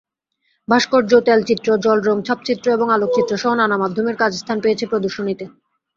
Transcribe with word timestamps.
ভাস্কর্য, 0.67 1.11
তেলচিত্র, 1.27 1.67
জলরং, 1.77 2.17
ছাপচিত্র 2.27 2.65
এবং 2.71 2.87
আলোকচিত্রসহ 2.91 3.51
নানা 3.55 3.75
মাধ্যমের 3.77 4.15
কাজ 4.15 4.31
স্থান 4.35 4.57
পেয়েছে 4.63 4.85
প্রদর্শনীতে। 4.87 5.45